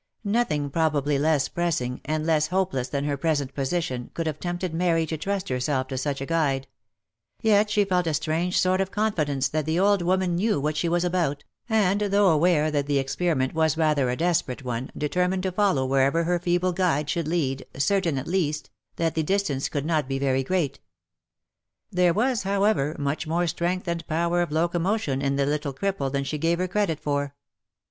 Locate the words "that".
9.49-9.67, 12.71-12.87, 18.95-19.13